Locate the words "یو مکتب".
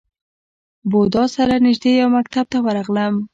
2.01-2.45